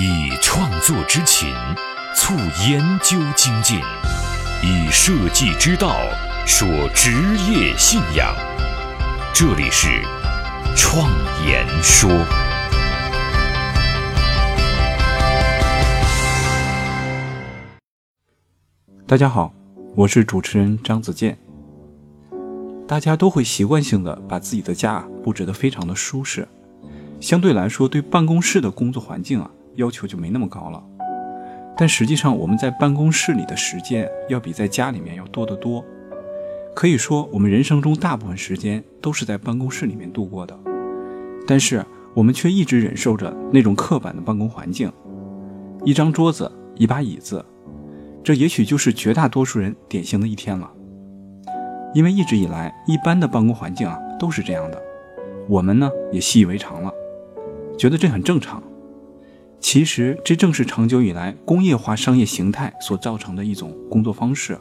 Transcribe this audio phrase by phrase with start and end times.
[0.00, 1.52] 以创作之情
[2.14, 2.32] 促
[2.68, 3.80] 研究精进，
[4.62, 5.96] 以设计之道
[6.46, 7.10] 说职
[7.50, 8.32] 业信仰。
[9.34, 9.88] 这里是
[10.76, 11.10] 创
[11.44, 12.08] 言说。
[19.04, 19.52] 大家好，
[19.96, 21.36] 我是主持人张子健。
[22.86, 26.46] 大家都会习惯性的把自己的家布置得非常的舒适，
[27.20, 29.50] 相对来说，对办公室的工作环境啊。
[29.78, 30.82] 要求就没那么高了，
[31.76, 35.84] 但实际上我们在办公室里的时间要比在家里面要多得多。
[36.74, 40.58] 可以说，我们人生中大部分时间都是在办公室里面度过的，
[41.46, 44.92] 但是我们却一直忍受着那种刻板的办公环境，
[45.84, 47.44] 一张桌子，一把椅子，
[48.24, 50.68] 这也许就是绝大多数人典型的一天了。
[51.94, 54.82] 因为一直以来，一般的办公环境啊都是这样的，
[55.48, 56.92] 我们呢也习以为常了，
[57.78, 58.60] 觉得这很正常。
[59.60, 64.58] 其实，这正是长久以来工业化商业形态所造成的一种工作方式。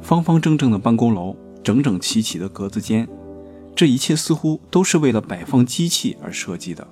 [0.00, 3.06] 方方正正的办公楼，整整齐齐的格子间，
[3.74, 6.86] 这一切似乎都是为了摆放机器而设计的。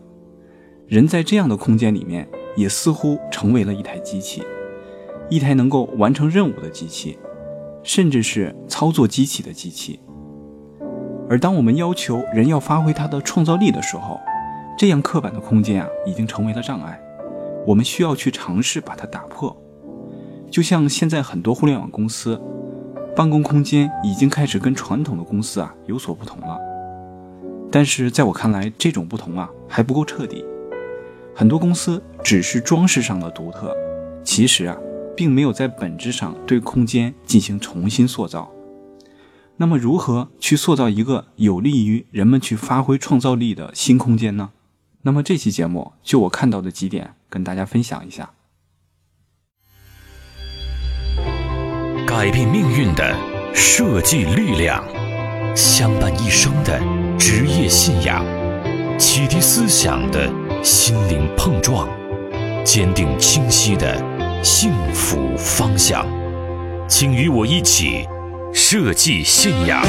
[0.87, 4.43] 人在这样的空间里面，也似乎成为了一台机器，
[5.31, 7.19] 一台能够完成任务的机器，
[7.83, 9.99] 甚至是操作机器的机器。
[11.29, 14.21] 而当我们要求人要发挥他的创造力的时候，
[14.79, 17.01] 这样刻板的空间啊，已经成为了障碍。
[17.67, 19.55] 我们需要去尝试把它打破。
[20.53, 22.41] 就像现在很多互联网公司，
[23.17, 26.57] 办公空间已经开始跟传统的公司啊有所不同了。
[27.73, 30.45] 但是在我看来，这种不同啊还不够彻底。
[31.35, 33.77] 很多公司只是装饰上的独特，
[34.23, 34.77] 其实啊
[35.17, 38.49] 并没有在本质上对空间进行重新塑造。
[39.57, 44.51] 那么，如何去塑造一个有利于人们去发挥创造力的新空间呢？
[45.09, 48.29] 那么这期节目就我看到的几点跟大家分享一下。
[52.07, 53.17] 改变命运的
[53.55, 54.85] 设计力量，
[55.57, 56.79] 相伴一生的
[57.19, 58.23] 职业信仰，
[58.99, 60.31] 启迪思想的
[60.63, 61.89] 心灵碰撞，
[62.63, 63.97] 坚定清晰的
[64.45, 66.07] 幸福方向。
[66.87, 68.07] 请与我一起
[68.53, 69.83] 设计信仰。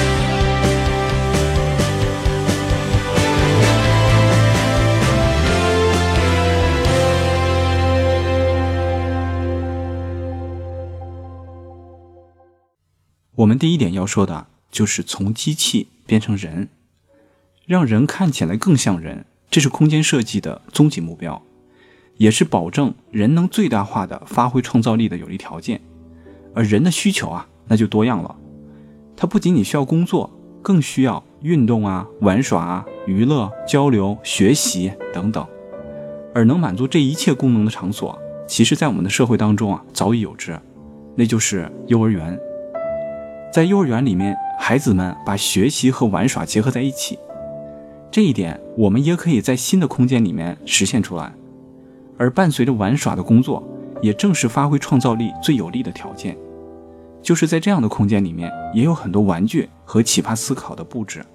[13.40, 16.68] 我们第一点要说的就是从机器变成人，
[17.66, 21.42] 让人看起来更像人，这是空间设计的终极目标，
[22.18, 25.80] 也是保证人能最大化的发挥创造力的有利条件。
[26.54, 28.36] 而人的需求啊，那就多样了，
[29.16, 30.30] 他不仅仅需要工作，
[30.62, 35.48] 更需要运动啊、玩耍啊、娱乐、交流、学习等等。
[36.36, 40.60] 而能满足这一切功能的场所，其实，在我们的社会当中啊，早已有之，
[41.16, 42.38] 那就是幼儿园。
[43.52, 47.18] 在幼儿园里面，孩子们把学习和玩耍结合在一起，
[48.12, 51.34] 这一点我们也可以在新的空间里面实现出来。
[52.16, 53.68] 而伴随着玩耍的工作，
[54.04, 56.38] 也正是发挥创造力最有利的条件。
[57.24, 61.26] 就是在这样的空间里面，也有很多玩具和启发思考的布置。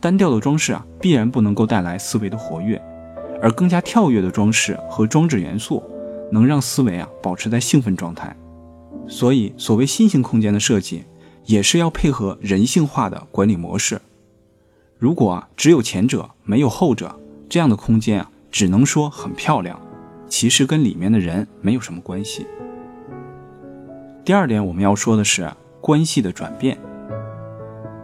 [0.00, 2.80] 单调的装饰啊，必然不能够带来思维的活跃，
[3.40, 5.80] 而更加跳跃的装饰和装置元素，
[6.32, 8.34] 能让思维啊保持在兴奋状态。
[9.06, 11.04] 所以，所谓新型空间的设计。
[11.44, 14.00] 也是要配合人性化的管理模式。
[14.98, 17.18] 如果只有前者没有后者，
[17.48, 19.80] 这样的空间啊，只能说很漂亮，
[20.28, 22.46] 其实跟里面的人没有什么关系。
[24.24, 25.50] 第二点，我们要说的是
[25.80, 26.78] 关系的转变。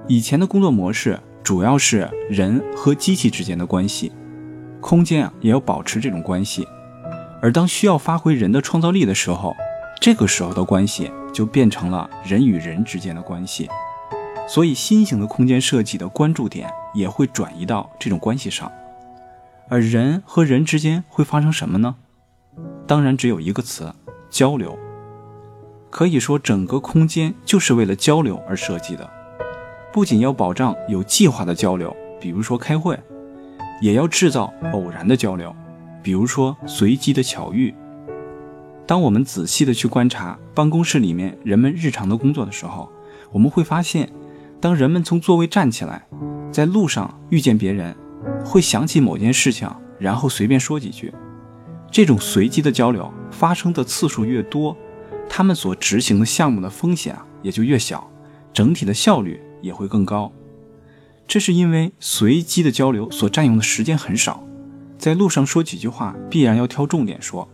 [0.09, 4.11] 以前的工作模式主要是人和机器之间的关系，
[4.81, 6.67] 空间啊也要保持这种关系。
[7.43, 9.55] 而当需要发挥人的创造力的时候，
[10.01, 11.11] 这个时候的关系。
[11.37, 13.69] 就变成了人与人之间的关系，
[14.49, 18.73] 所以新型的空间设计的关注点也会转移到这种关系上。
[19.69, 21.97] 而人和人之间会发生什么呢？
[22.87, 23.93] 当然只有一个词：
[24.31, 24.78] 交流。
[25.91, 29.07] 可以说，整个空间就是为了交流而设计的，
[29.93, 32.98] 不仅要保障有计划的交流，比如说开会，
[33.83, 35.54] 也要制造偶然的交流，
[36.03, 37.75] 比如说随机的巧遇。
[38.86, 42.88] 当我们仔细的去观察办公室里面人们日常的工作的时候，
[43.33, 44.09] 我们会发现，
[44.60, 46.06] 当人们从座位站起来，
[46.53, 47.94] 在路上遇见别人，
[48.44, 49.68] 会想起某件事情，
[49.98, 51.12] 然后随便说几句。
[51.91, 54.77] 这种随机的交流发生的次数越多，
[55.28, 58.09] 他们所执行的项目的风险啊也就越小，
[58.53, 60.30] 整体的效率也会更高。
[61.27, 64.44] 这是因为随机的交流所占用的时间很少，
[64.97, 67.48] 在路上说几句话，必然要挑重点说，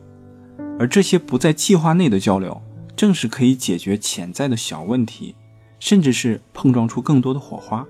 [0.79, 2.61] 而这些不在计划内的交流，
[2.97, 5.35] 正是可以解决潜在的小问题，
[5.79, 7.87] 甚至是碰撞出更多的火花。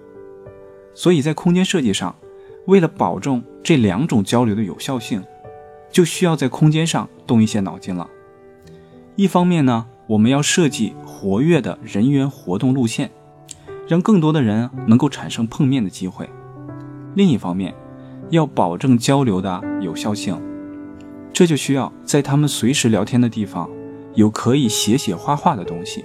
[0.94, 2.14] 所以在空间设计上，
[2.66, 5.22] 为了保证这两种交流的有效性，
[5.90, 8.08] 就需要在空间上动一些脑筋了。
[9.16, 13.10] 一方面呢，我们要设计活跃的人员活动路线，
[13.88, 16.26] 让更多的人能够产生碰面的机会；
[17.14, 17.74] 另一方面，
[18.30, 20.40] 要保证交流的有效性，
[21.32, 23.68] 这就需要在他们随时聊天的地方
[24.14, 26.04] 有可以写写画画的东西，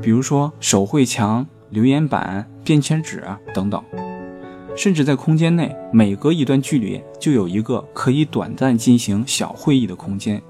[0.00, 3.82] 比如说手绘墙、留言板、便签纸等等。
[4.74, 10.40] 甚至在空间内，每隔一段距离就有一个可以短暂进行小会议的空间，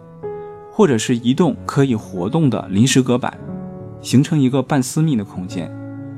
[0.70, 3.37] 或者是移动可以活动的临时隔板，
[4.00, 5.69] 形成一个半私密的空间。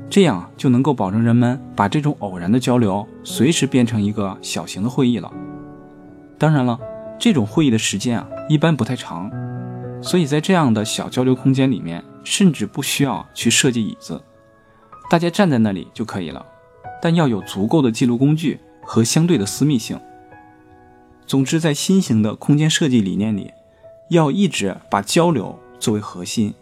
[0.07, 5.33] 这样就能够保证人们把这种偶然的交流随时变成一个小型的会议了。
[6.37, 6.79] 当然了，
[7.17, 9.31] 这种会议的时间啊一般不太长，
[10.01, 14.21] 所以在这样的小交流空间里面，甚至不需要去设计椅子，
[15.09, 16.45] 大家站在那里就可以了。
[17.01, 19.99] 但要有足够的记录工具和相对的私密性。
[21.27, 23.51] 总之，在新型的空间设计理念里，
[24.09, 26.53] 要一直把交流作为核心，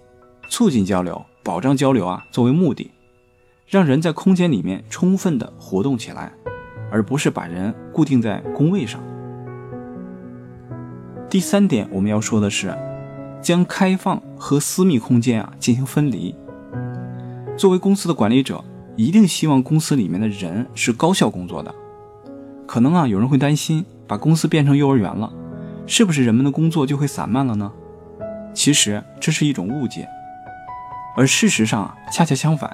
[0.50, 2.92] 促进交流、保障交流啊作为目的。
[3.68, 6.32] 让人在空间里面充分的活动起来，
[6.92, 9.02] 而不是把人固定在工位上。
[11.34, 12.78] 第三点，我们要说的是，
[13.42, 16.36] 将开放和私密空间啊进行分离。
[17.58, 18.64] 作为公司的管理者，
[18.96, 21.74] 一定希望公司里面的人是高效工作的。
[22.68, 25.34] 可能啊，有人会担心，把公司变成幼儿园了，
[25.88, 27.72] 是不是人们的工作就会散漫了呢？
[28.54, 30.08] 其实这是一种误解，
[31.18, 32.72] 而事实上啊，恰恰相反。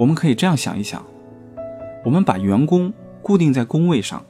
[0.00, 1.00] 我们可以这样想一想：
[2.04, 2.92] 我们把员工
[3.22, 4.24] 固定在工位上，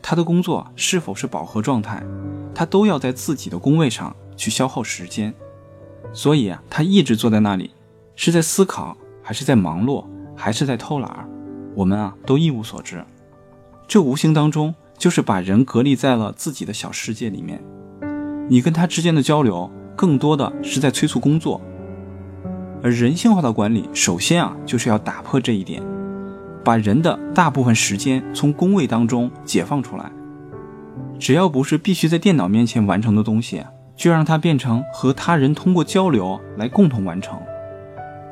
[0.00, 2.02] 他的工作是否是饱和状态，
[2.54, 5.34] 他都要在自己的工位上去消耗时间。
[6.12, 7.72] 所以啊，他一直坐在那里，
[8.14, 10.04] 是在思考，还是在忙碌，
[10.36, 11.28] 还是在偷懒
[11.74, 13.04] 我们啊都一无所知。
[13.88, 17.62] 这无形当中就是把人隔离在了自己的小世界里面。
[18.48, 21.60] 你跟他之间的交流，更多的是在催促工作。
[22.82, 25.82] 而人性化的管理，首先啊，就是要打破这一点，
[26.62, 30.12] 把人的大部分时间从工位当中解放出来。
[31.24, 33.64] 只要不是必须在电脑面前完成的东西，
[33.96, 37.40] 就让它变成和他人通过交流来共同完成。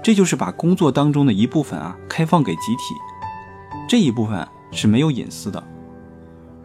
[0.02, 2.94] 这就是把工作当中的一部分啊，开放给集体。
[3.88, 5.64] 这一部分是没有隐私的。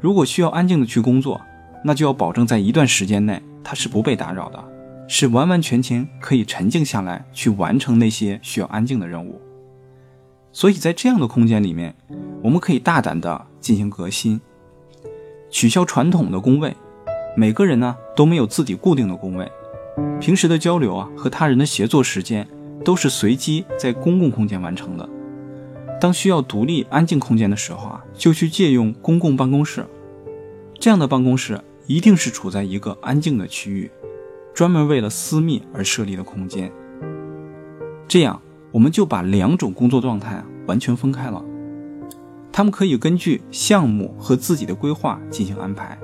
[0.01, 1.39] 如果需要安静的去工作，
[1.81, 4.61] 那就要保证在一段时间内它是不被打扰的。
[5.07, 9.39] 是完完全全可以沉静下来去完成那些需要安静的任务，
[10.51, 11.95] 所以在这样的空间里面，
[12.43, 14.41] 我们可以大胆的进行革新，
[15.49, 16.75] 取消传统的工位，
[17.35, 19.51] 每个人呢都没有自己固定的工位，
[20.19, 22.47] 平时的交流啊和他人的协作时间
[22.83, 25.07] 都是随机在公共空间完成的，
[25.99, 29.85] 当需要独立安静空间的时候啊，就去借用公共办公室，
[30.79, 33.89] 这样的办公室一定是处在一个安静的区域。
[34.53, 36.71] 专门为了私密而设立的空间，
[38.07, 38.41] 这样
[38.71, 41.43] 我们就把两种工作状态完全分开了。
[42.57, 45.95] 他们可以根据项目和自己的规划进行安排，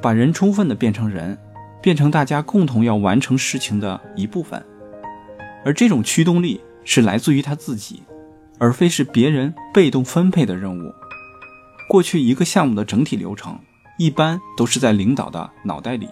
[0.00, 1.36] 把人充分的变成人，
[1.82, 4.64] 变成大家共同要完成事情的一部分。
[5.62, 8.02] 而这种驱动力是来自于他自己，
[8.58, 10.94] 而非是别人被动分配的任务。
[11.90, 13.58] 过去一个项目的整体流程，
[13.98, 16.08] 一般都是在领导的脑袋里。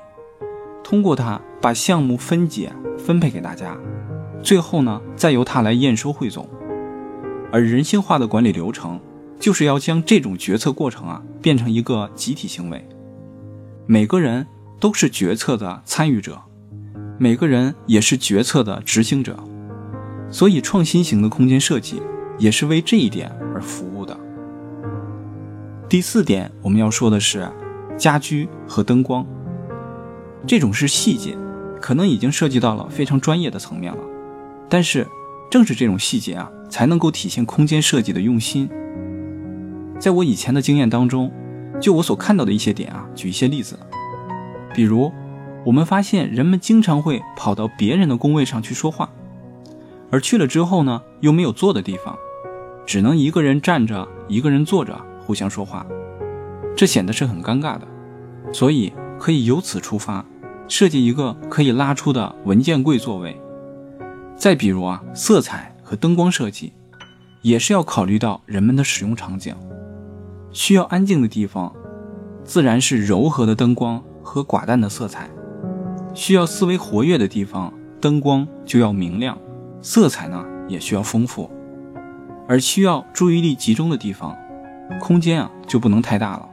[0.84, 3.74] 通过它把项目分解分配给大家，
[4.42, 6.46] 最后呢再由他来验收汇总。
[7.50, 9.00] 而人性化的管理流程，
[9.38, 12.86] 就是要将这种决策过程啊变成一个集体行为，
[13.86, 14.46] 每个人
[14.80, 16.40] 都是决策的参与者，
[17.18, 19.38] 每个人也是决策的执行者。
[20.30, 22.02] 所以创新型的空间设计
[22.38, 24.14] 也是为这一点而服务的。
[25.88, 27.50] 第四点我们要说的是
[27.96, 29.26] 家居和灯光。
[30.46, 31.36] 这种是细节，
[31.80, 33.98] 可能已经涉及到了非常专业的层面了。
[34.68, 35.06] 但是，
[35.50, 38.68] 正是这种细节啊，才能够体现空间设计的用心。
[39.98, 41.32] 在我以前的经验当中，
[41.80, 43.78] 就我所看到的一些点啊，举一些例子。
[44.74, 45.12] 比如，
[45.64, 49.10] 我们发现人们经常会跑到别人的工位上去说话，
[50.10, 52.16] 而去了之后呢，又没有坐的地方，
[52.86, 55.86] 只能一个人站着，一个人坐着互相说话，
[56.76, 57.86] 这显得是很尴尬的。
[58.52, 58.92] 所以。
[59.20, 60.24] 可以由此出发，
[60.68, 63.36] 设计一个可以拉出的文件柜座位。
[64.36, 66.72] 再比如啊，色彩和灯光设计，
[67.42, 69.56] 也是要考虑到人们的使用场景。
[70.50, 71.74] 需要安静的地方，
[72.44, 75.28] 自然是柔和的灯光和寡淡的色彩。
[76.14, 79.38] 需要思维活跃的地方，灯光就要明亮，
[79.82, 81.48] 色彩呢也需要丰富；
[82.48, 84.36] 而需要注意力集中的地方，
[85.00, 86.48] 空间啊就不能太大了，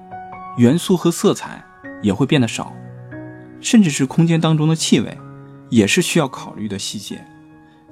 [0.58, 1.64] 元素和色彩
[2.04, 2.74] 也会变得少，
[3.60, 5.18] 甚至是空间当中的气味，
[5.70, 7.26] 也是需要考虑的细节。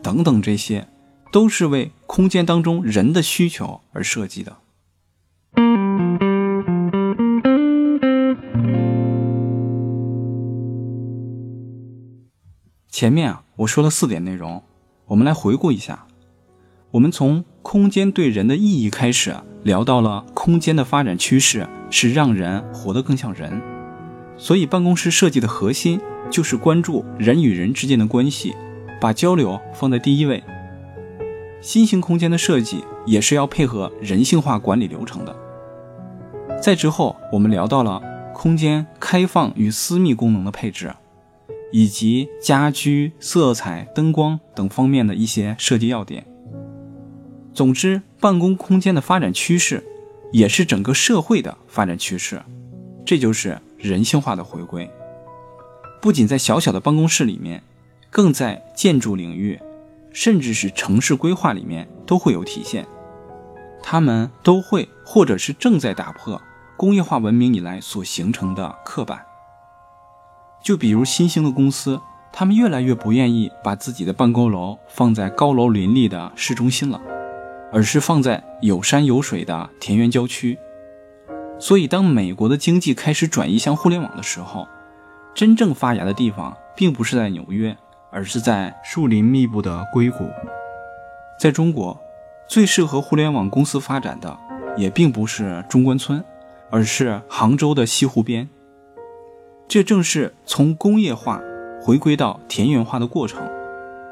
[0.03, 0.87] 等等，这些
[1.31, 4.57] 都是为空间当中人的需求而设计的。
[12.93, 14.61] 前面啊，我说了四点内容，
[15.07, 16.05] 我们来回顾一下。
[16.91, 23.59] 我们从空间对人的意义开始，聊到了空间的发展趋势是让人活得更像人，
[24.37, 28.53] 所以办公室设计的核心就是关注人与人之间的关系，
[29.01, 30.43] 把交流放在第一位。
[31.61, 35.35] 新型空间的设计也是要配合人性化管理流程的。
[36.61, 37.99] 再之后，我们聊到了
[38.35, 40.93] 空间开放与私密功能的配置。
[41.73, 46.23] 以及家居、色彩、灯光等方面的一些设计要点。
[47.51, 49.83] 总之，办公空间的发展趋势，
[50.31, 52.39] 也是整个社会的发展趋势，
[53.03, 54.87] 这就是人性化的回归。
[55.99, 57.63] 不仅在小小的办公室里面，
[58.11, 59.59] 更在建筑领域，
[60.11, 62.85] 甚至是城市规划里面都会有体现。
[63.81, 66.39] 他们都会或者是正在打破
[66.77, 69.25] 工业化文明以来所形成的刻板。
[70.63, 71.99] 就比如新兴的公司，
[72.31, 77.01] 他们越来越不愿意把自己的办公楼放在高楼林立的市中心了，
[77.71, 80.57] 而是放在有山有水的田园郊区。
[81.59, 84.65] 所以，当美国的经济开始转移向互联网的时候，
[85.35, 87.75] 真正发芽的地方并不是在纽约，
[88.09, 90.29] 而是在树林密布的硅谷。
[91.37, 91.99] 在中国，
[92.47, 94.37] 最适合互联网公司发展的，
[94.77, 96.23] 也并不是中关村，
[96.69, 98.47] 而是杭州的西湖边。
[99.73, 101.41] 这正是从工业化
[101.81, 103.41] 回归到田园化的过程。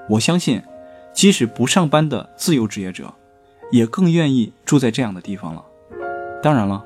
[0.10, 0.60] 我相信，
[1.14, 3.14] 即使不上班的自由职业者，
[3.72, 5.64] 也更愿意住在这样的地方了。
[6.42, 6.84] 当然了，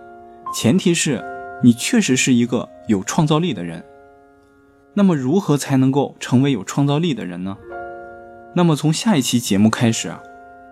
[0.54, 1.24] 前提是
[1.64, 3.82] 你确实是一个有创造力的人。
[4.94, 7.56] 那么，如何才能够成为有创造力的人呢？
[8.56, 10.22] 那么，从下一期节目开始啊，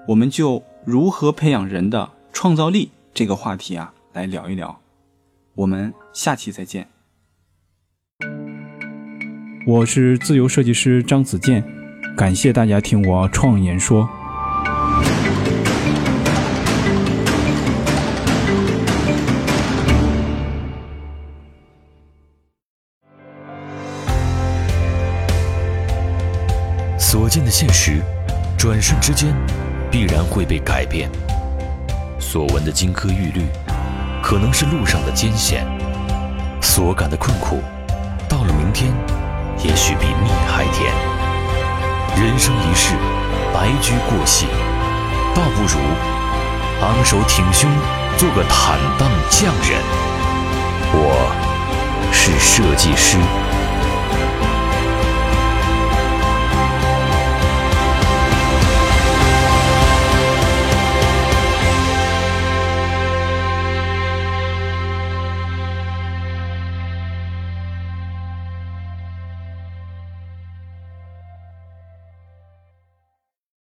[0.09, 4.81] 我们就如何培养人的创造力这个话题啊来聊一聊。
[5.55, 6.92] 我们下期再见。
[9.65, 11.63] 我是自由设计师张子健，
[12.17, 14.09] 感谢大家听我创言说。
[26.97, 28.01] 所见的现实，
[28.57, 29.33] 转瞬之间
[29.89, 31.09] 必然会被改变；
[32.19, 33.45] 所闻的金科玉律，
[34.21, 35.63] 可能是路上的艰险；
[36.61, 37.61] 所感的困苦，
[38.27, 38.91] 到了明天。
[39.63, 40.93] 也许比蜜还甜。
[42.17, 42.95] 人生一世，
[43.53, 44.45] 白驹过隙，
[45.33, 45.79] 倒不如
[46.81, 47.69] 昂首挺胸，
[48.17, 49.81] 做个坦荡匠人。
[50.91, 51.31] 我
[52.11, 53.17] 是设计师。